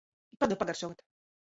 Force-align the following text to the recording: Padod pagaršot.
Padod 0.39 0.59
pagaršot. 0.63 1.05